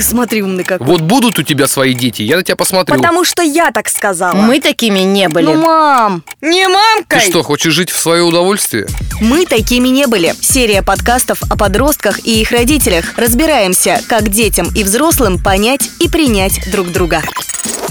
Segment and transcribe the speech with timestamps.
[0.00, 0.86] Ты смотри, умный какой.
[0.86, 2.96] Вот будут у тебя свои дети, я на тебя посмотрю.
[2.96, 4.32] Потому что я так сказала.
[4.32, 5.44] Мы такими не были.
[5.44, 7.20] Ну, мам, не Ты мамкой.
[7.20, 8.86] что, хочешь жить в свое удовольствие?
[9.20, 10.34] Мы такими не были.
[10.40, 13.18] Серия подкастов о подростках и их родителях.
[13.18, 17.22] Разбираемся, как детям и взрослым понять и принять друг друга.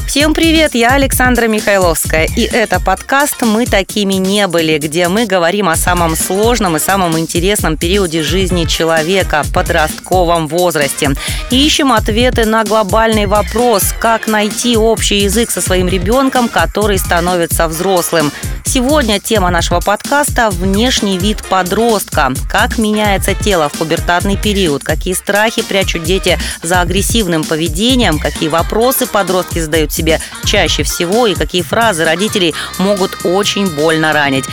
[0.09, 2.27] Всем привет, я Александра Михайловская.
[2.35, 7.19] И это подкаст «Мы такими не были», где мы говорим о самом сложном и самом
[7.19, 11.11] интересном периоде жизни человека– подростковом возрасте.
[11.51, 17.67] И ищем ответы на глобальный вопрос, как найти общий язык со своим ребенком, который становится
[17.67, 18.31] взрослым.
[18.63, 22.31] Сегодня тема нашего подкаста– внешний вид подростка.
[22.49, 29.05] Как меняется тело в пубертатный период, какие страхи прячут дети за агрессивным поведением, какие вопросы
[29.05, 34.45] подростки задают себе чаще всего и какие фразы родителей могут очень больно ранить.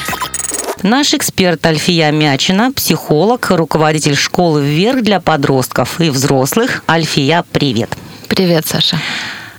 [0.83, 6.85] Наш эксперт Альфия Мячина, психолог, руководитель школы «Вверх» для подростков и взрослых.
[6.87, 7.97] Альфия, привет.
[8.29, 8.99] Привет, Саша.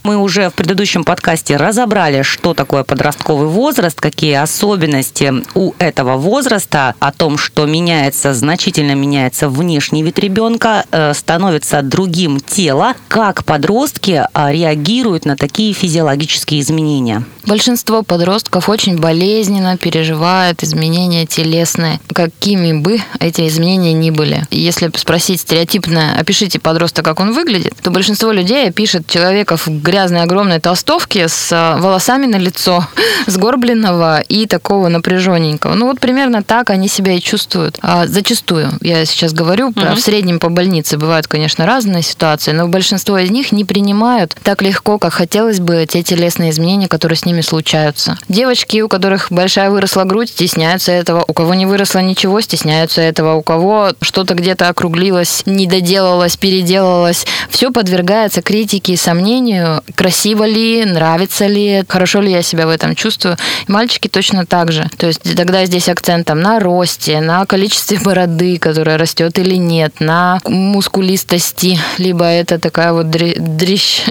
[0.08, 6.94] Мы уже в предыдущем подкасте разобрали, что такое подростковый возраст, какие особенности у этого возраста,
[6.98, 14.24] о том, что меняется, значительно меняется внешний вид ребенка, э, становится другим тело, как подростки
[14.32, 17.22] э, реагируют на такие физиологические изменения.
[17.44, 24.46] Большинство подростков очень болезненно переживают изменения телесные, какими бы эти изменения ни были.
[24.50, 29.66] Если спросить стереотипно, опишите подростка, как он выглядит, то большинство людей опишет человека в
[29.98, 32.86] грязной огромной толстовке с э, волосами на лицо,
[33.26, 35.74] сгорбленного и такого напряженненького.
[35.74, 37.78] Ну вот примерно так они себя и чувствуют.
[37.82, 42.68] А зачастую, я сейчас говорю, про, в среднем по больнице бывают, конечно, разные ситуации, но
[42.68, 47.24] большинство из них не принимают так легко, как хотелось бы, те телесные изменения, которые с
[47.24, 48.16] ними случаются.
[48.28, 51.24] Девочки, у которых большая выросла грудь, стесняются этого.
[51.26, 53.34] У кого не выросло ничего, стесняются этого.
[53.34, 57.26] У кого что-то где-то округлилось, не доделалось, переделалось.
[57.50, 62.94] Все подвергается критике и сомнению, красиво ли, нравится ли, хорошо ли я себя в этом
[62.94, 63.36] чувствую.
[63.66, 64.88] И мальчики точно так же.
[64.96, 70.40] То есть тогда здесь акцентом на росте, на количестве бороды, которая растет или нет, на
[70.44, 74.02] мускулистости, либо это такая вот дрищ.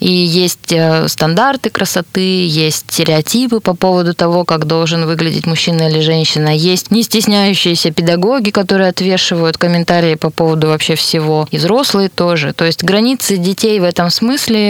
[0.00, 6.00] И есть э, стандарты красоты, есть стереотипы по поводу того, как должен выглядеть мужчина или
[6.00, 6.54] женщина.
[6.54, 11.48] Есть не стесняющиеся педагоги, которые отвешивают комментарии по поводу вообще всего.
[11.50, 12.52] И взрослые тоже.
[12.52, 14.63] То есть границы детей в этом смысле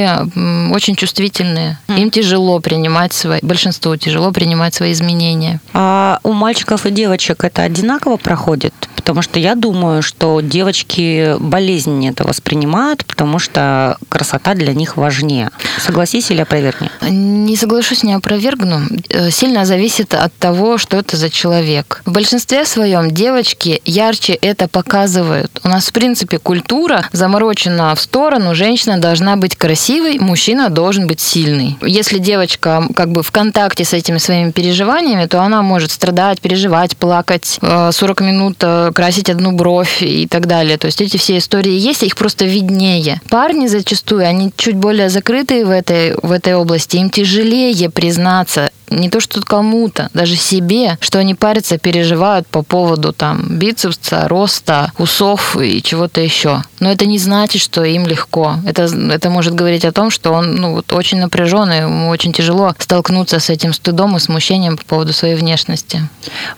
[0.73, 1.79] очень чувствительные.
[1.89, 5.61] Им тяжело принимать свои, большинству тяжело принимать свои изменения.
[5.73, 8.75] А у мальчиков и девочек это одинаково проходит?
[8.97, 15.51] Потому что я думаю, что девочки болезненнее это воспринимают, потому что красота для них важнее.
[15.79, 16.91] Согласись или опровергни?
[17.11, 18.81] Не соглашусь, не опровергну.
[19.11, 22.01] Э, Сильно зависит от того, что это за человек.
[22.07, 25.61] В большинстве своем девочки ярче это показывают.
[25.65, 28.55] У нас, в принципе, культура заморочена в сторону.
[28.55, 29.84] Женщина должна быть красивой,
[30.19, 31.77] мужчина должен быть сильный.
[31.83, 36.97] Если девочка как бы в контакте с этими своими переживаниями, то она может страдать, переживать,
[36.97, 40.79] плакать, э, 40 минут э, красить одну бровь и так далее.
[40.79, 43.21] То есть эти все истории есть, их просто виднее.
[43.29, 49.11] Парни зачастую, они чуть более закрытые в этой, в этой области, им тяжелее признаться не
[49.11, 55.57] то что кому-то, даже себе, что они парятся, переживают по поводу там бицепса, роста, усов
[55.61, 56.63] и чего-то еще.
[56.81, 58.57] Но это не значит, что им легко.
[58.67, 62.75] Это, это может говорить о том, что он ну, вот очень напряженный, ему очень тяжело
[62.79, 66.09] столкнуться с этим стыдом и смущением по поводу своей внешности.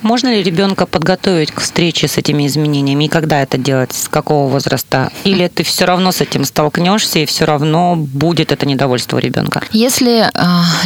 [0.02, 3.04] Можно ли ребенка подготовить к встрече с этими изменениями?
[3.04, 3.92] И когда это делать?
[3.92, 5.10] С какого возраста?
[5.24, 9.62] Или ты все равно с этим столкнешься, и все равно будет это недовольство у ребенка?
[9.72, 10.28] Если э,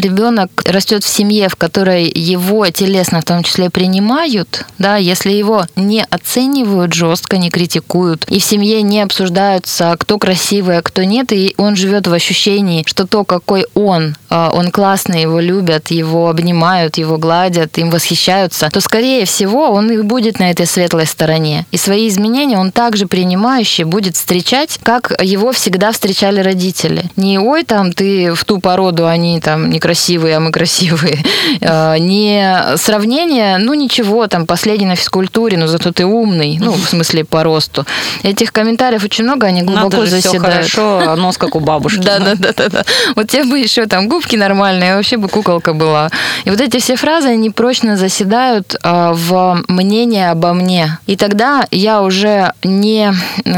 [0.01, 5.67] ребенок растет в семье, в которой его телесно в том числе принимают, да, если его
[5.77, 11.33] не оценивают жестко, не критикуют, и в семье не обсуждаются, кто красивый, а кто нет,
[11.33, 16.29] и он живет в ощущении, что то, какой он, э, он классный, его любят, его
[16.29, 21.67] обнимают, его гладят, им восхищаются, то, скорее всего, он и будет на этой светлой стороне.
[21.71, 27.05] И свои изменения он также принимающий будет встречать, как его всегда встречали родители.
[27.17, 31.20] Не ой, там ты в ту породу, они там некрасивые, а мы красивые.
[31.61, 36.85] Э, Не сравнение, ну ничего, там последний на физкультуре, но зато ты умный, ну в
[36.89, 37.85] смысле по росту.
[38.23, 40.55] Этих комментариев очень много, они глубоко Надо же все заседают.
[40.55, 42.01] хорошо, а нос как у бабушки.
[42.01, 42.85] Да, да, да, да, да.
[43.17, 46.09] Вот тебе бы еще там губки нормальные, вообще бы куколка была.
[46.45, 50.99] И вот эти все фразы, они прочно заседают а, в мнение обо мне.
[51.07, 53.13] И тогда я уже не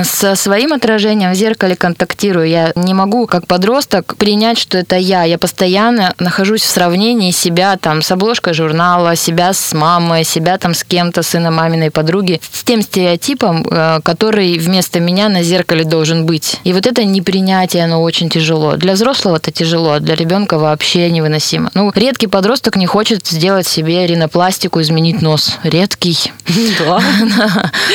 [0.05, 2.49] со своим отражением в зеркале контактирую.
[2.49, 5.25] Я не могу, как подросток, принять, что это я.
[5.25, 10.57] Я постоянно нахожусь в сравнении себя себя там с обложкой журнала, себя с мамой, себя
[10.57, 15.85] там с кем-то, сыном маминой подруги, с тем стереотипом, э, который вместо меня на зеркале
[15.85, 16.57] должен быть.
[16.65, 18.77] И вот это непринятие, оно очень тяжело.
[18.77, 21.71] Для взрослого это тяжело, а для ребенка вообще невыносимо.
[21.75, 25.59] Ну, редкий подросток не хочет сделать себе ринопластику, изменить нос.
[25.63, 26.17] Редкий.
[26.79, 27.01] Да.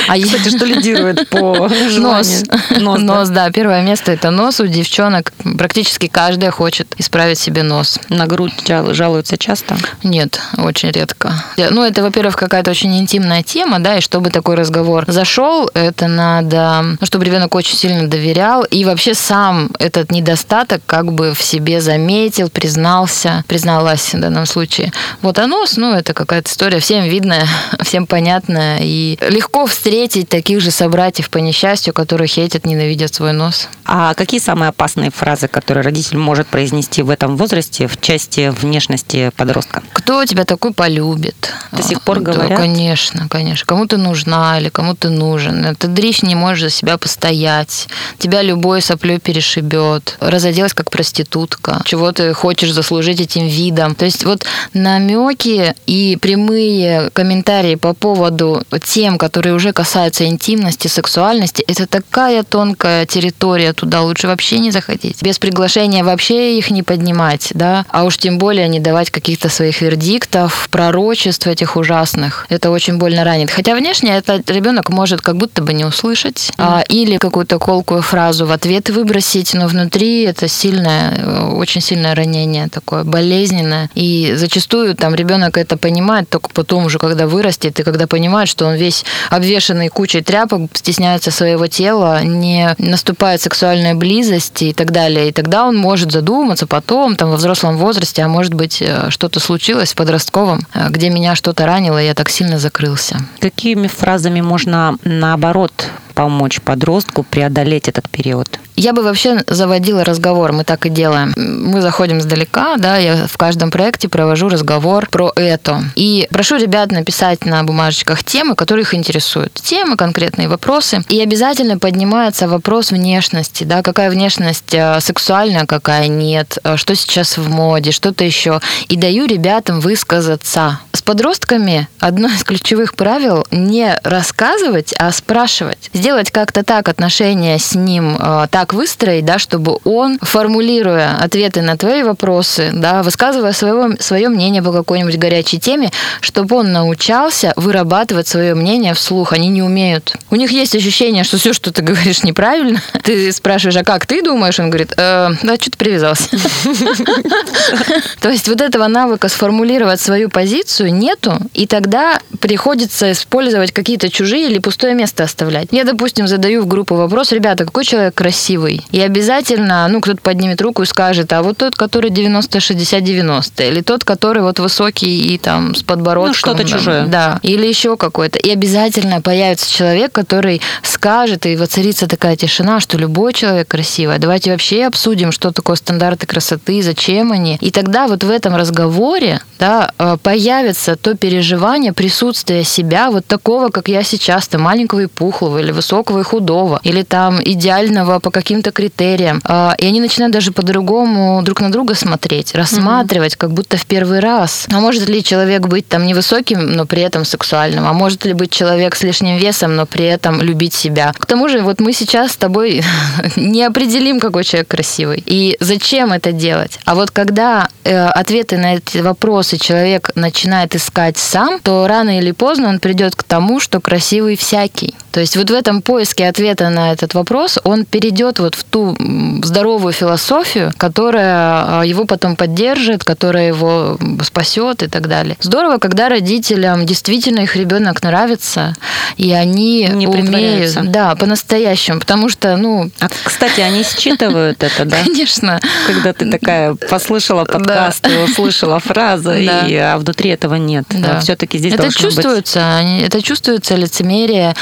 [0.07, 1.67] А Кстати, что лидирует по
[1.97, 2.43] Нос.
[2.79, 3.49] Нос, да.
[3.51, 4.59] Первое место это нос.
[4.59, 7.99] У девчонок практически каждая хочет исправить себе нос.
[8.09, 9.77] На грудь жал- жалуются часто.
[10.03, 11.33] Нет, очень редко.
[11.57, 16.97] Ну, это, во-первых, какая-то очень интимная тема, да, и чтобы такой разговор зашел, это надо,
[16.99, 21.81] ну, чтобы ребенок очень сильно доверял и вообще сам этот недостаток как бы в себе
[21.81, 24.91] заметил, признался, призналась в данном случае.
[25.21, 27.47] Вот нос, ну, это какая-то история всем видная,
[27.81, 33.69] всем понятная, и легко встретить таких же собратьев по несчастью, которые хейтят, ненавидят свой нос.
[33.85, 39.31] А какие самые опасные фразы, которые родитель может произнести в этом возрасте в части внешности
[39.37, 39.81] подростка?
[39.93, 41.53] Кто тебя такой полюбит?
[41.71, 42.59] До сих пор Да, говорят?
[42.59, 43.65] конечно, конечно.
[43.65, 45.75] Кому ты нужна или кому ты нужен.
[45.75, 47.87] Ты дрищ не можешь за себя постоять.
[48.17, 50.17] Тебя любой соплей перешибет.
[50.19, 51.81] Разоделась как проститутка.
[51.85, 53.95] Чего ты хочешь заслужить этим видом.
[53.95, 61.63] То есть вот намеки и прямые комментарии по поводу тем, которые уже касаются интимности, сексуальности,
[61.67, 65.21] это такая тонкая территория, туда лучше вообще не заходить.
[65.21, 69.81] Без приглашения вообще их не поднимать, да, а уж тем более не давать каких-то своих
[69.81, 72.45] вердиктов, пророчеств этих ужасных.
[72.47, 73.51] Это очень больно ранит.
[73.51, 78.45] Хотя внешне этот ребенок может как будто бы не услышать, а, или какую-то колкую фразу
[78.45, 83.89] в ответ выбросить, но внутри это сильное, э, очень сильное ранение такое, болезненное.
[83.95, 88.65] И зачастую там ребенок это понимает только потом уже, когда вырастет, и когда понимает, что
[88.65, 95.27] он весь обвешанный кучей тряпок, стесняется своего тела, не наступает сексуальная близость и так далее.
[95.27, 99.39] И тогда он может задуматься потом, там, во взрослом возрасте, а может быть, э, что-то
[99.39, 103.17] случилось в подростковом, э, где меня что-то ранило, я так сильно закрылся.
[103.39, 108.59] Какими фразами можно, наоборот, помочь подростку преодолеть этот период?
[108.79, 111.33] Я бы вообще заводила разговор, мы так и делаем.
[111.35, 115.81] Мы заходим издалека, да, я в каждом проекте провожу разговор про это.
[115.95, 119.51] И прошу ребят написать на бумажечках темы, которые их интересуют.
[119.55, 121.03] Темы, конкретные вопросы.
[121.09, 127.39] И обязательно поднимается вопрос внешности, да, какая внешность э, сексуальная, какая нет, э, что сейчас
[127.39, 128.61] в моде, что-то еще.
[128.89, 130.79] И даю ребятам высказаться.
[130.93, 135.89] С подростками одно из ключевых правил не рассказывать, а спрашивать.
[135.93, 141.77] Сделать как-то так отношения с ним э, так выстроить, да, чтобы он, формулируя ответы на
[141.77, 148.27] твои вопросы, да, высказывая своего, свое мнение по какой-нибудь горячей теме, чтобы он научался вырабатывать
[148.27, 149.31] свое мнение вслух.
[149.31, 150.15] Они не умеют.
[150.31, 152.81] У них есть ощущение, что все, что ты говоришь, неправильно.
[153.03, 154.59] Ты спрашиваешь, а как ты думаешь?
[154.59, 156.27] Он говорит, «Э, да, что-то привязался.
[158.19, 164.49] То есть вот этого навыка сформулировать свою позицию нету, и тогда приходится использовать какие-то чужие
[164.49, 165.69] или пустое место оставлять.
[165.71, 168.56] Я, допустим, задаю в группу вопрос, ребята, какой человек красивый?
[168.91, 174.03] И обязательно, ну, кто-то поднимет руку и скажет, а вот тот, который 90-60-90, или тот,
[174.03, 176.29] который вот высокий и там с подбородком.
[176.29, 177.07] Ну, что-то да, чужое.
[177.07, 178.39] Да, или еще какой-то.
[178.39, 184.19] И обязательно появится человек, который скажет, и воцарится такая тишина, что любой человек красивый.
[184.19, 187.57] Давайте вообще обсудим, что такое стандарты красоты, зачем они.
[187.61, 193.69] И тогда вот в этом разговоре да, э, появится то переживание присутствия себя вот такого,
[193.69, 198.31] как я сейчас, там маленького и пухлого, или высокого и худого, или там идеального по
[198.47, 199.41] каким-то критериям.
[199.43, 204.19] А, И они начинают даже по-другому друг на друга смотреть, рассматривать, как будто в первый
[204.19, 204.67] раз.
[204.71, 207.85] А может ли человек быть там невысоким, но при этом сексуальным?
[207.85, 211.11] А может ли быть человек с лишним весом, но при этом любить себя?
[211.19, 212.83] К тому же, вот мы сейчас с тобой
[213.35, 215.21] не определим, какой человек красивый.
[215.25, 216.79] И зачем это делать?
[216.85, 222.31] А вот когда э, ответы на эти вопросы человек начинает искать сам, то рано или
[222.31, 224.95] поздно он придет к тому, что красивый всякий.
[225.11, 228.95] То есть вот в этом поиске ответа на этот вопрос он перейдет вот в ту
[229.43, 235.37] здоровую философию, которая а, его потом поддержит, которая его спасет и так далее.
[235.41, 238.75] Здорово, когда родителям действительно их ребенок нравится,
[239.15, 244.97] и они Не умеют, да, по-настоящему, потому что, ну, А, кстати, они считывают это, да?
[245.03, 249.67] конечно, Когда ты такая послышала подкаст, и услышала фразы, Да.
[249.67, 250.85] и, а внутри этого нет.
[250.89, 251.19] Да.
[251.21, 254.53] Все-таки здесь это быть- чувствуется, они- это чувствуется лицемерие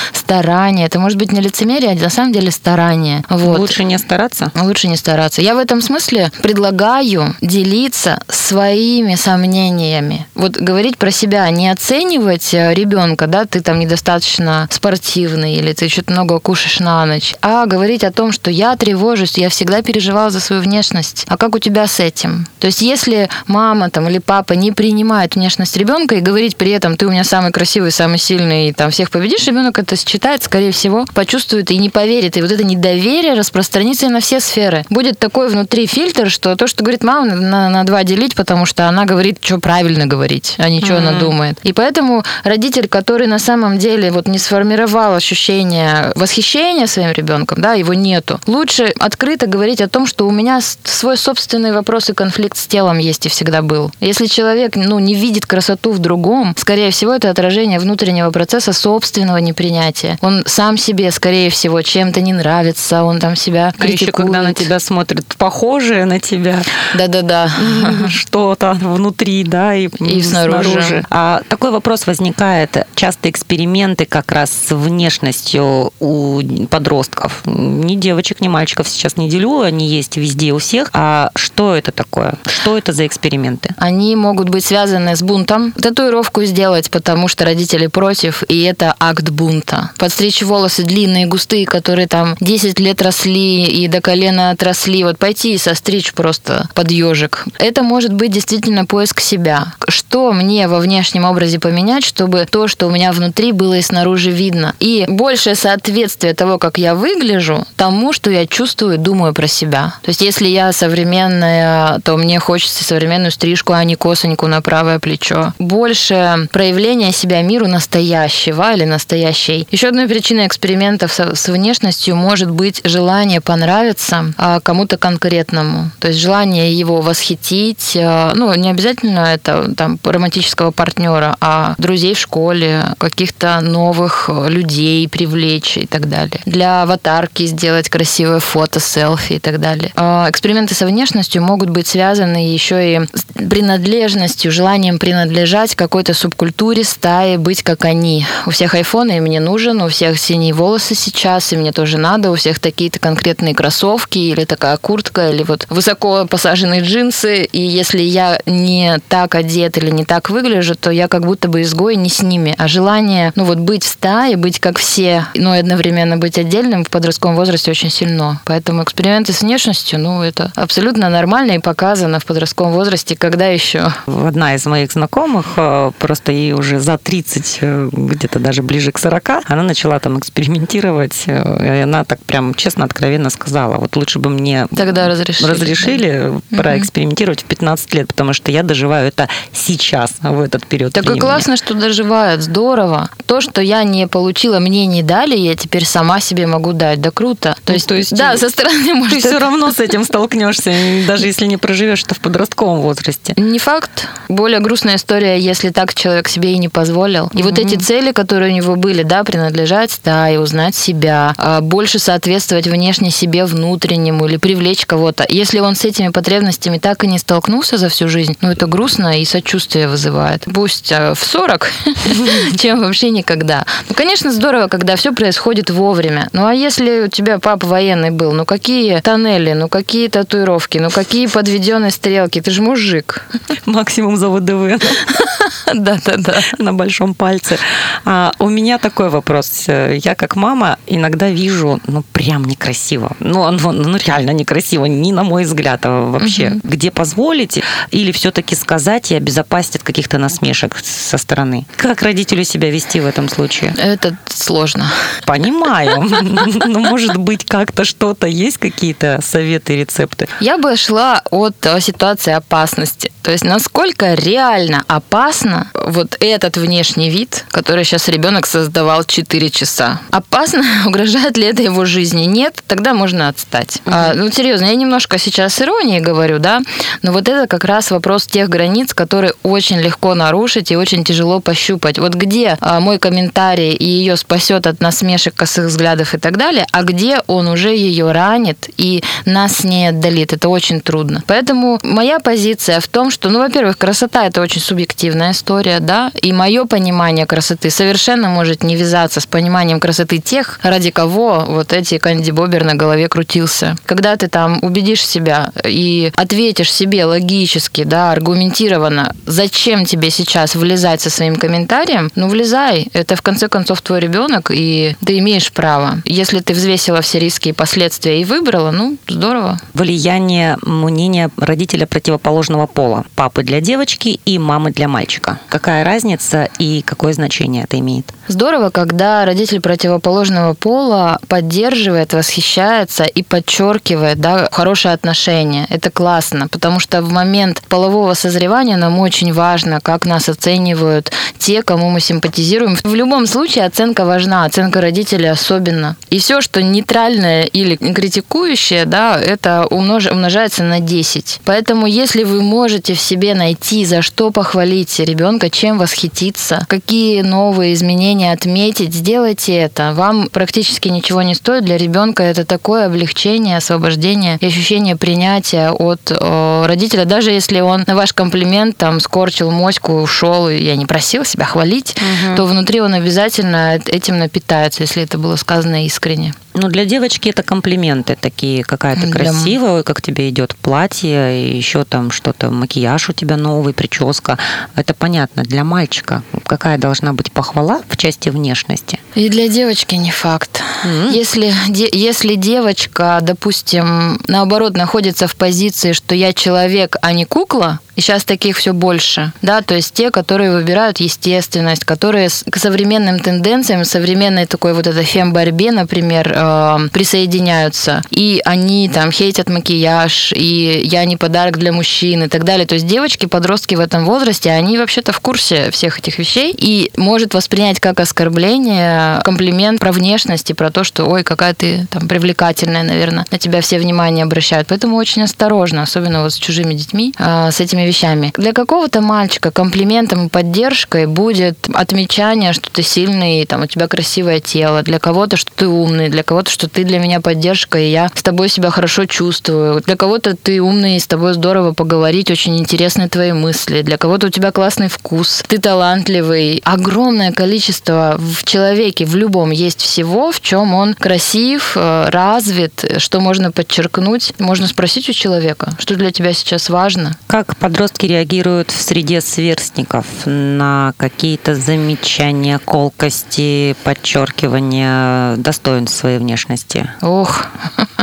[0.45, 0.85] старание.
[0.85, 3.23] Это может быть не лицемерие, а на самом деле старание.
[3.29, 3.57] Вот.
[3.57, 4.51] Лучше не стараться?
[4.61, 5.41] Лучше не стараться.
[5.41, 10.27] Я в этом смысле предлагаю делиться своими сомнениями.
[10.35, 15.89] Вот говорить про себя, не оценивать э, ребенка, да, ты там недостаточно спортивный или ты
[15.89, 20.29] что-то много кушаешь на ночь, а говорить о том, что я тревожусь, я всегда переживала
[20.29, 21.25] за свою внешность.
[21.27, 22.45] А как у тебя с этим?
[22.59, 26.97] То есть если мама там или папа не принимает внешность ребенка и говорить при этом,
[26.97, 30.71] ты у меня самый красивый, самый сильный, и там всех победишь, ребенок это считает, скорее
[30.71, 32.35] всего, почувствует и не поверит.
[32.35, 34.83] И вот это недоверие распространится на все сферы.
[34.89, 38.87] Будет такой внутри фильтр, что то, что говорит мама, на, на два делить, потому что
[38.87, 40.97] она говорит, что правильно говорить, а не что mm-hmm.
[40.97, 41.59] она думает.
[41.63, 47.73] И поэтому родитель, который на самом деле вот не сформировал ощущение восхищения своим ребенком, да,
[47.73, 52.57] его нету, лучше открыто говорить о том, что у меня свой собственный вопрос и конфликт
[52.57, 53.91] с телом есть и всегда был.
[53.99, 59.37] Если человек, ну, не видит красоту в другом, скорее всего, это отражение внутреннего процесса собственного
[59.37, 60.14] непринятия.
[60.21, 64.01] Он сам себе, скорее всего, чем-то не нравится, он там себя критикует.
[64.01, 66.61] А еще когда на тебя смотрят похожие на тебя.
[66.95, 67.49] Да-да-да.
[68.09, 70.71] Что-то внутри, да, и, и снаружи.
[70.71, 71.05] снаружи.
[71.09, 72.87] А такой вопрос возникает.
[72.95, 77.41] Часто эксперименты как раз с внешностью у подростков.
[77.45, 80.89] Ни девочек, ни мальчиков сейчас не делю, они есть везде у всех.
[80.93, 82.35] А что это такое?
[82.45, 83.73] Что это за эксперименты?
[83.77, 85.71] Они могут быть связаны с бунтом.
[85.71, 89.91] Татуировку сделать, потому что родители против, и это акт бунта.
[90.05, 95.03] Подстричь волосы длинные, густые, которые там 10 лет росли и до колена отросли.
[95.03, 97.43] Вот пойти и состричь просто под ежик.
[97.57, 99.73] Это может быть действительно поиск себя.
[99.87, 104.29] Что мне во внешнем образе поменять, чтобы то, что у меня внутри, было и снаружи
[104.29, 104.75] видно.
[104.79, 109.95] И большее соответствие того, как я выгляжу, тому, что я чувствую, думаю про себя.
[110.03, 114.99] То есть, если я современная, то мне хочется современную стрижку, а не косоньку на правое
[114.99, 115.53] плечо.
[115.57, 119.67] Больше проявления себя миру настоящего или настоящей.
[119.71, 125.89] Еще одной причиной экспериментов с внешностью может быть желание понравиться а, кому-то конкретному.
[125.99, 127.95] То есть желание его восхитить.
[127.97, 135.07] А, ну, не обязательно это там романтического партнера, а друзей в школе, каких-то новых людей
[135.07, 136.41] привлечь и так далее.
[136.45, 139.93] Для аватарки сделать красивое фото, селфи и так далее.
[139.95, 146.83] А, эксперименты со внешностью могут быть связаны еще и с принадлежностью, желанием принадлежать какой-то субкультуре,
[146.83, 148.25] стае, быть как они.
[148.45, 152.31] У всех айфоны, и мне нужен, у всех синие волосы сейчас, и мне тоже надо,
[152.31, 158.01] у всех такие-то конкретные кроссовки, или такая куртка, или вот высоко посаженные джинсы, и если
[158.01, 162.09] я не так одет или не так выгляжу, то я как будто бы изгой не
[162.09, 166.17] с ними, а желание, ну вот быть в стае, быть как все, но и одновременно
[166.17, 168.41] быть отдельным в подростковом возрасте очень сильно.
[168.45, 173.91] Поэтому эксперименты с внешностью, ну это абсолютно нормально и показано в подростковом возрасте, когда еще?
[174.07, 178.97] Одна из моих знакомых, э, просто ей уже за 30, э, где-то даже ближе к
[178.97, 184.19] 40, она начала там экспериментировать, э, и она так прям честно, откровенно сказала, вот лучше
[184.19, 186.63] бы мне Тогда разрешили, разрешили да?
[186.63, 191.17] проэкспериментировать в 15 лет, потому что я доживаю это сейчас, в этот период Так времени.
[191.17, 193.09] и классно, что доживают, здорово.
[193.25, 197.01] То, что я не получила, мне не дали, я теперь сама себе могу дать.
[197.01, 197.57] Да круто.
[197.65, 199.21] То ну, есть, то есть да, со стороны может...
[199.21, 200.73] Ты все равно с этим столкнешься,
[201.05, 203.33] даже если не проживешь это в подростковом возрасте.
[203.35, 204.07] Не факт.
[204.29, 207.29] Более грустная история, если так человек себе и не позволил.
[207.33, 209.25] И вот эти цели, которые у него были, да,
[209.65, 215.25] принадлежать стае, узнать себя, а, больше соответствовать внешне себе внутреннему или привлечь кого-то.
[215.27, 219.19] Если он с этими потребностями так и не столкнулся за всю жизнь, ну это грустно
[219.19, 220.45] и сочувствие вызывает.
[220.53, 221.71] Пусть а, в 40,
[222.59, 223.65] чем вообще никогда.
[223.89, 226.29] Ну, конечно, здорово, когда все происходит вовремя.
[226.31, 230.91] Ну а если у тебя папа военный был, ну какие тоннели, ну какие татуировки, ну
[230.91, 233.25] какие подведенные стрелки, ты же мужик.
[233.65, 234.79] Максимум за ВДВ.
[235.73, 236.35] Да-да-да.
[236.57, 237.57] На большом пальце.
[238.05, 239.65] А, у меня такой вопрос.
[239.67, 243.15] Я как мама иногда вижу, ну, прям некрасиво.
[243.19, 246.47] Ну, ну, ну реально некрасиво, не на мой взгляд, а вообще.
[246.47, 246.59] Угу.
[246.63, 247.63] Где позволите?
[247.91, 251.65] Или все-таки сказать и обезопасить от каких-то насмешек со стороны?
[251.77, 253.73] Как родителю себя вести в этом случае?
[253.77, 254.85] Это сложно.
[255.25, 256.01] Понимаю.
[256.65, 260.27] Но, может быть, как-то что-то есть, какие-то советы, рецепты?
[260.39, 263.11] Я бы шла от ситуации опасности.
[263.21, 265.34] То есть, насколько реально опасно
[265.73, 269.99] вот этот внешний вид, который сейчас ребенок создавал 4 часа.
[270.11, 270.63] Опасно?
[270.85, 272.25] Угрожает ли это его жизни?
[272.25, 273.81] Нет, тогда можно отстать.
[273.85, 273.95] Угу.
[273.95, 276.61] А, ну, серьезно, я немножко сейчас с иронией говорю, да,
[277.01, 281.39] но вот это как раз вопрос тех границ, которые очень легко нарушить и очень тяжело
[281.39, 281.99] пощупать.
[281.99, 286.65] Вот где а, мой комментарий и ее спасет от насмешек, косых взглядов и так далее,
[286.71, 290.33] а где он уже ее ранит и нас не отдалит.
[290.33, 291.23] Это очень трудно.
[291.27, 296.11] Поэтому моя позиция в том, что, ну, во-первых, красота это очень субъективная индивидуальная история, да,
[296.21, 301.73] и мое понимание красоты совершенно может не вязаться с пониманием красоты тех, ради кого вот
[301.73, 303.75] эти Канди Бобер на голове крутился.
[303.85, 311.01] Когда ты там убедишь себя и ответишь себе логически, да, аргументированно, зачем тебе сейчас влезать
[311.01, 316.01] со своим комментарием, ну влезай, это в конце концов твой ребенок, и ты имеешь право.
[316.05, 319.59] Если ты взвесила все риски и последствия и выбрала, ну здорово.
[319.73, 323.05] Влияние мнения родителя противоположного пола.
[323.15, 325.14] Папы для девочки и мамы для мальчика.
[325.49, 328.11] Какая разница и какое значение это имеет?
[328.27, 335.67] Здорово, когда родитель противоположного пола поддерживает, восхищается и подчеркивает да, хорошие отношения.
[335.69, 341.61] Это классно, потому что в момент полового созревания нам очень важно, как нас оценивают те,
[341.61, 342.77] кому мы симпатизируем.
[342.83, 345.95] В любом случае оценка важна, оценка родителей особенно.
[346.09, 350.07] И все, что нейтральное или критикующее, да, это умнож...
[350.07, 351.41] умножается на 10.
[351.45, 357.73] Поэтому если вы можете в себе найти, за что похвалить ребенка, чем восхититься, какие новые
[357.73, 359.93] изменения отметить, сделайте это.
[359.93, 361.65] Вам практически ничего не стоит.
[361.65, 367.05] Для ребенка это такое облегчение, освобождение и ощущение принятия от э, родителя.
[367.05, 371.45] Даже если он на ваш комплимент там скорчил моську, ушел, и я не просил себя
[371.45, 372.35] хвалить, угу.
[372.35, 376.33] то внутри он обязательно этим напитается, если это было сказано искренне.
[376.55, 381.83] Ну, для девочки это комплименты такие, какая-то красивая, ой, как тебе идет платье, и еще
[381.83, 384.37] там что-то, макияж у тебя новый, прическа.
[384.75, 385.43] Это понятно.
[385.43, 388.99] Для мальчика какая должна быть похвала в части внешности?
[389.15, 390.61] И для девочки не факт.
[390.85, 391.13] Mm-hmm.
[391.13, 397.79] Если, де, если девочка, допустим, наоборот, находится в позиции, что я человек, а не кукла,
[397.95, 403.19] и сейчас таких все больше, да, то есть те, которые выбирают естественность, которые к современным
[403.19, 410.81] тенденциям, современной такой вот этой фем-борьбе, например, э, присоединяются, и они там хейтят макияж, и
[410.83, 412.67] я не подарок для мужчин и так далее.
[412.67, 416.91] То есть девочки, подростки в этом возрасте, они вообще-то в курсе всех этих вещей и
[416.97, 422.07] может воспринять как оскорбление комплимент про внешность и про то, что ой, какая ты там
[422.07, 424.67] привлекательная, наверное, на тебя все внимание обращают.
[424.67, 428.33] Поэтому очень осторожно, особенно вот с чужими детьми, э, с этими вещами.
[428.35, 434.39] Для какого-то мальчика комплиментом и поддержкой будет отмечание, что ты сильный, там у тебя красивое
[434.39, 438.09] тело, для кого-то, что ты умный, для кого-то, что ты для меня поддержка, и я
[438.13, 439.81] с тобой себя хорошо чувствую.
[439.81, 443.81] Для кого-то ты умный, и с тобой здорово поговорить, очень интересны твои мысли.
[443.81, 446.61] Для кого-то у тебя классный вкус, ты талантливый.
[446.63, 453.19] Огромное количество в человеке, в любом, есть всего, в чем он красив, э, развит, что
[453.19, 454.33] можно подчеркнуть.
[454.39, 457.17] Можно спросить у человека, что для тебя сейчас важно.
[457.27, 466.89] Как под подростки реагируют в среде сверстников на какие-то замечания, колкости, подчеркивания достоинств своей внешности?
[467.01, 467.47] Ох,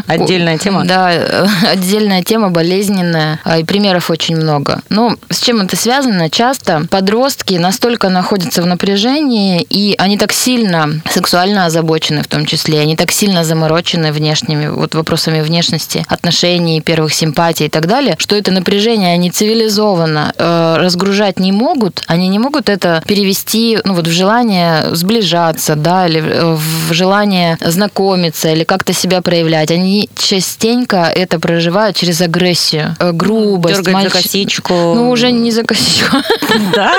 [0.06, 0.84] отдельная тема.
[0.84, 4.82] Да, отдельная тема, болезненная, а, и примеров очень много.
[4.90, 6.28] Ну, с чем это связано?
[6.28, 12.80] Часто подростки настолько находятся в напряжении, и они так сильно сексуально озабочены в том числе,
[12.80, 18.36] они так сильно заморочены внешними вот вопросами внешности, отношений, первых симпатий и так далее, что
[18.36, 23.94] это напряжение они цивилизованно цивилизованно э, разгружать не могут, они не могут это перевести ну,
[23.94, 29.70] вот в желание сближаться, да, или в желание знакомиться, или как-то себя проявлять.
[29.70, 33.76] Они частенько это проживают через агрессию, э, грубость.
[33.76, 34.12] Дергать мальчик...
[34.14, 34.74] за косичку.
[34.74, 36.16] Ну, уже не за косичку.
[36.74, 36.92] Да?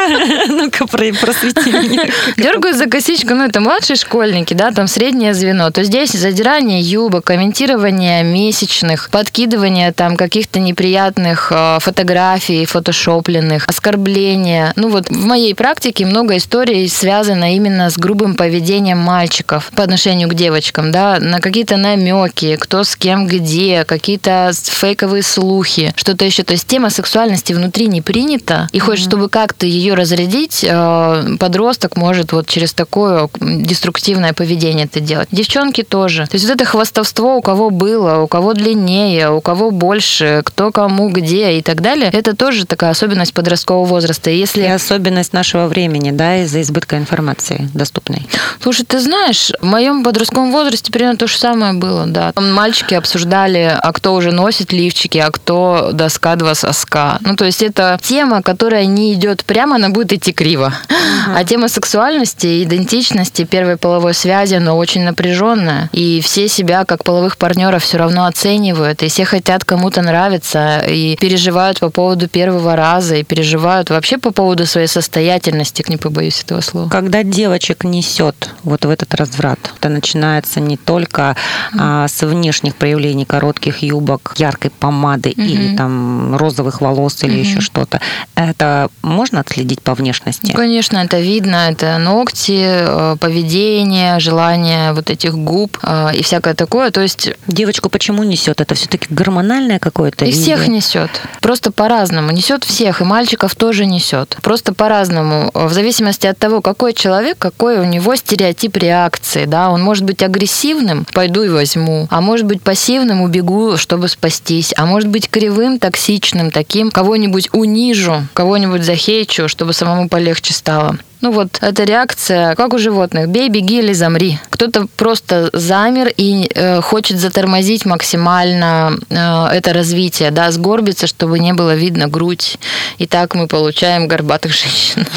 [0.47, 2.09] Ну-ка, просвети меня.
[2.37, 5.71] Дергают за косичку, ну, это младшие школьники, да, там среднее звено.
[5.71, 14.73] То здесь задирание юбок, комментирование месячных, подкидывание там каких-то неприятных э, фотографий, фотографий фотошопленных, оскорбления.
[14.75, 20.27] Ну вот в моей практике много историй связано именно с грубым поведением мальчиков по отношению
[20.27, 26.43] к девочкам, да, на какие-то намеки, кто с кем где, какие-то фейковые слухи, что-то еще.
[26.43, 31.95] То есть тема сексуальности внутри не принята, и хочешь, чтобы как-то ее разрядить, э, подросток
[31.95, 35.29] может вот через такое деструктивное поведение это делать.
[35.31, 36.27] Девчонки тоже.
[36.27, 40.71] То есть вот это хвастовство, у кого было, у кого длиннее, у кого больше, кто
[40.71, 44.29] кому где и так далее, это тоже такая особенность подросткового возраста.
[44.29, 44.63] Если...
[44.63, 48.27] И особенность нашего времени, да, из-за избытка информации доступной.
[48.61, 52.33] Слушай, ты знаешь, в моем подростковом возрасте примерно то же самое было, да.
[52.35, 57.17] Мальчики обсуждали, а кто уже носит лифчики, а кто доска два соска.
[57.21, 60.73] Ну, то есть это тема, которая не идет прямо, она будет идти криво.
[60.89, 61.35] Uh-huh.
[61.37, 65.89] А тема сексуальности, идентичности, первой половой связи, она очень напряженная.
[65.93, 71.15] И все себя как половых партнеров все равно оценивают, и все хотят кому-то нравиться, и
[71.15, 76.61] переживают по поводу первого раза и переживают вообще по поводу своей состоятельности, не побоюсь этого
[76.61, 76.89] слова.
[76.89, 81.35] Когда девочек несет вот в этот разврат, это начинается не только
[81.77, 85.45] а, с внешних проявлений коротких юбок, яркой помады Мгм.
[85.47, 87.39] или там розовых волос или Мгм.
[87.41, 87.99] еще что-то,
[88.35, 90.51] это можно отследить по внешности?
[90.51, 96.91] Конечно, это видно, это ногти, э, поведение, желание вот этих губ э, и всякое такое.
[96.91, 98.61] То есть Девочку почему несет?
[98.61, 100.25] Это все-таки гормональное какое-то?
[100.25, 101.09] и всех несет.
[101.41, 102.12] Просто по-разному.
[102.21, 104.37] Несет всех, и мальчиков тоже несет.
[104.41, 105.51] Просто по-разному.
[105.53, 109.45] В зависимости от того, какой человек, какой у него стереотип реакции.
[109.45, 109.69] Да?
[109.69, 112.07] Он может быть агрессивным, пойду и возьму.
[112.09, 114.73] А может быть пассивным, убегу, чтобы спастись.
[114.77, 120.97] А может быть кривым, токсичным, таким, кого-нибудь унижу, кого-нибудь захейчу, чтобы самому полегче стало.
[121.23, 123.29] Ну вот, эта реакция, как у животных.
[123.29, 124.39] Бей, беги или замри.
[124.49, 131.53] Кто-то просто замер и э, хочет затормозить максимально э, это развитие, да, сгорбиться, чтобы не
[131.53, 132.57] было видно грудь.
[132.97, 135.07] И так мы получаем горбатых женщин.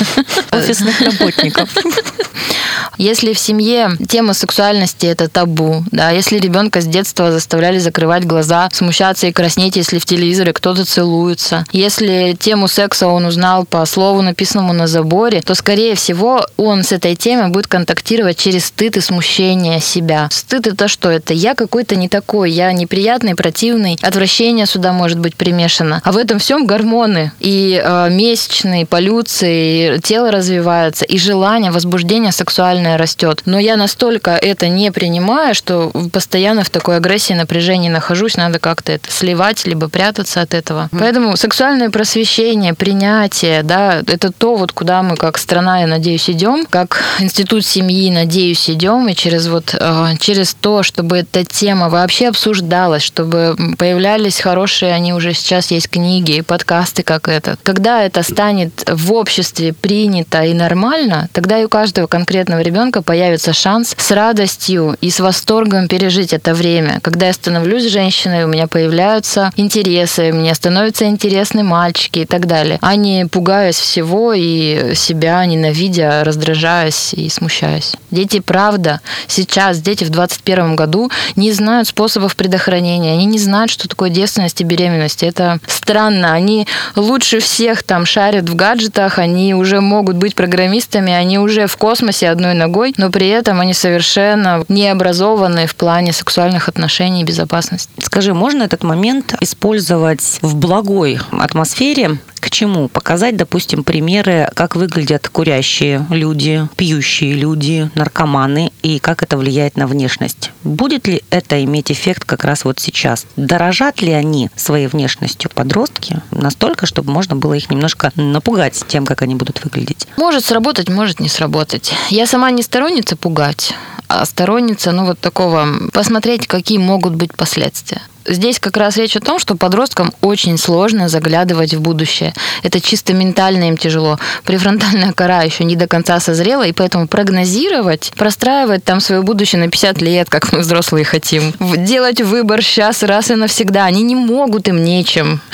[0.52, 1.68] Офисных работников.
[2.98, 8.68] Если в семье тема сексуальности это табу, да, если ребенка с детства заставляли закрывать глаза,
[8.72, 14.22] смущаться и краснеть, если в телевизоре кто-то целуется, если тему секса он узнал по слову,
[14.22, 19.00] написанному на заборе, то, скорее всего, он с этой темой будет контактировать через стыд и
[19.00, 20.28] смущение себя.
[20.30, 21.10] Стыд это что?
[21.10, 26.00] Это я какой-то не такой, я неприятный, противный, отвращение сюда может быть примешано.
[26.04, 32.32] А в этом всем гормоны и э, месячные, полюции, тело развивается, и желание, возбуждение
[32.76, 33.42] сексуальное растет.
[33.46, 38.92] Но я настолько это не принимаю, что постоянно в такой агрессии, напряжении нахожусь, надо как-то
[38.92, 40.88] это сливать, либо прятаться от этого.
[40.92, 46.66] Поэтому сексуальное просвещение, принятие, да, это то, вот куда мы как страна, я надеюсь, идем,
[46.68, 52.28] как институт семьи, надеюсь, идем, и через вот э, через то, чтобы эта тема вообще
[52.28, 57.58] обсуждалась, чтобы появлялись хорошие, они уже сейчас есть книги и подкасты, как этот.
[57.62, 63.52] Когда это станет в обществе принято и нормально, тогда и у каждого конкретного ребенка появится
[63.52, 66.98] шанс с радостью и с восторгом пережить это время.
[67.00, 72.78] Когда я становлюсь женщиной, у меня появляются интересы, мне становятся интересны мальчики и так далее.
[72.82, 77.94] А не пугаясь всего и себя ненавидя, раздражаясь и смущаясь.
[78.10, 83.88] Дети, правда, сейчас, дети в 21 году не знают способов предохранения, они не знают, что
[83.88, 85.22] такое девственность и беременность.
[85.22, 86.32] Это странно.
[86.32, 91.76] Они лучше всех там шарят в гаджетах, они уже могут быть программистами, они уже в
[91.76, 97.24] космосе одной ногой, но при этом они совершенно не образованы в плане сексуальных отношений и
[97.24, 97.90] безопасности.
[98.02, 102.18] Скажи, можно этот момент использовать в благой атмосфере?
[102.40, 102.88] К чему?
[102.88, 109.88] Показать, допустим, примеры, как выглядят курящие люди, пьющие люди, наркоманы, и как это влияет на
[109.88, 110.52] внешность.
[110.62, 113.26] Будет ли это иметь эффект как раз вот сейчас?
[113.36, 119.22] Дорожат ли они своей внешностью подростки настолько, чтобы можно было их немножко напугать тем, как
[119.22, 120.06] они будут выглядеть?
[120.16, 121.92] Может сработать, может не сработать.
[122.10, 123.74] Я сама не сторонница пугать,
[124.08, 128.02] а сторонница, ну, вот такого, посмотреть, какие могут быть последствия.
[128.28, 132.34] Здесь как раз речь о том, что подросткам очень сложно заглядывать в будущее.
[132.62, 134.18] Это чисто ментально им тяжело.
[134.44, 139.70] Префронтальная кора еще не до конца созрела, и поэтому прогнозировать, простраивать там свое будущее на
[139.70, 144.68] 50 лет, как мы взрослые хотим, делать выбор сейчас раз и навсегда, они не могут
[144.68, 145.40] им нечем.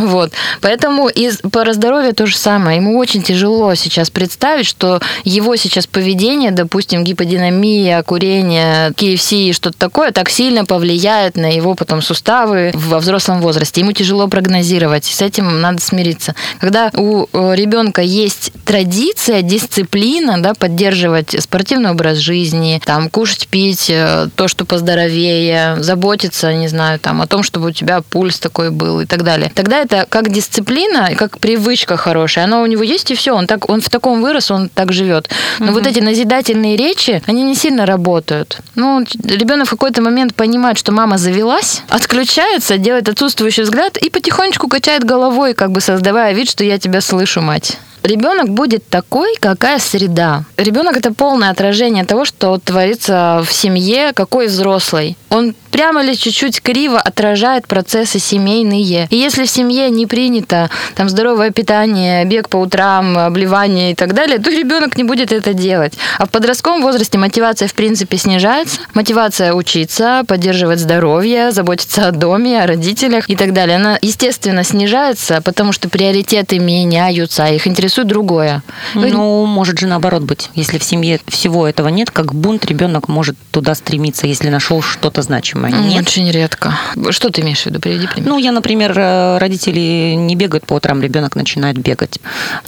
[0.00, 0.32] Вот.
[0.60, 2.78] Поэтому и по здоровью то же самое.
[2.78, 9.78] Ему очень тяжело сейчас представить, что его сейчас поведение, допустим, гиподинамия, курение, KFC и что-то
[9.78, 13.82] такое, так сильно повлияет на его потом суставы во взрослом возрасте.
[13.82, 15.04] Ему тяжело прогнозировать.
[15.04, 16.34] С этим надо смириться.
[16.58, 23.90] Когда у э, ребенка есть традиция, дисциплина, да, поддерживать спортивный образ жизни, там, кушать, пить,
[23.90, 28.70] э, то, что поздоровее, заботиться, не знаю, там, о том, чтобы у тебя пульс такой
[28.70, 29.52] был и так далее.
[29.54, 32.44] Тогда это как дисциплина, как привычка хорошая.
[32.44, 33.34] Она у него есть, и все.
[33.34, 35.28] Он, так, он в таком вырос, он так живет.
[35.58, 38.60] Но вот эти назидательные речи, они не сильно работают.
[38.76, 44.68] Ну, ребенок в какой-то момент понимает, что мама завелась, отключается, делает отсутствующий взгляд и потихонечку
[44.68, 47.78] качает головой, как бы создавая вид, что я тебя слышу, мать.
[48.02, 50.44] Ребенок будет такой, какая среда.
[50.56, 55.16] Ребенок это полное отражение того, что творится в семье, какой взрослый.
[55.30, 59.08] Он прямо или чуть-чуть криво отражает процессы семейные.
[59.10, 64.14] И если в семье не принято там здоровое питание, бег по утрам, обливание и так
[64.14, 65.94] далее, то ребенок не будет это делать.
[66.18, 68.80] А в подростковом возрасте мотивация в принципе снижается.
[68.94, 73.76] Мотивация учиться, поддерживать здоровье, заботиться о доме, о родителях и так далее.
[73.76, 78.62] Она, естественно, снижается, потому что приоритеты меняются, а их интересует другое.
[78.94, 80.50] Ну, может же наоборот быть.
[80.54, 85.22] Если в семье всего этого нет, как бунт, ребенок может туда стремиться, если нашел что-то
[85.22, 85.61] значимое.
[85.70, 86.02] Нет.
[86.02, 86.74] Очень редко.
[87.10, 87.80] Что ты имеешь в виду?
[87.80, 88.28] Приведи пример.
[88.28, 92.18] Ну, я, например, э, родители не бегают по утрам, ребенок начинает бегать.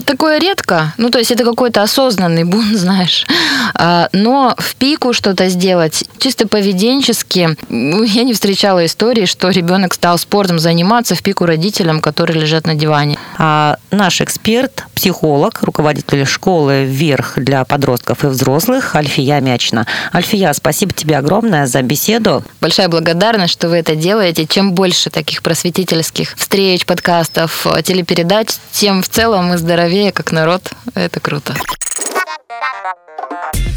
[0.05, 0.93] Такое редко.
[0.97, 3.25] Ну, то есть это какой-то осознанный бунт, знаешь.
[3.73, 9.93] А, Но в пику что-то сделать, чисто поведенчески, ну, я не встречала истории, что ребенок
[9.93, 13.17] стал спортом заниматься в пику родителям, которые лежат на диване.
[13.37, 19.85] А наш эксперт, психолог, руководитель школы «Вверх» для подростков и взрослых Альфия Мячина.
[20.13, 22.43] Альфия, спасибо тебе огромное за беседу.
[22.61, 24.45] Большая благодарность, что вы это делаете.
[24.45, 30.71] Чем больше таких просветительских встреч, подкастов, телепередач, тем в целом мы здоровее как народ.
[30.93, 31.55] Это круто.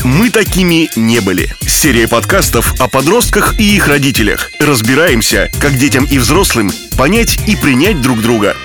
[0.05, 1.53] Мы такими не были.
[1.61, 4.49] Серия подкастов о подростках и их родителях.
[4.61, 8.57] Разбираемся, как детям и взрослым понять и принять друг друга.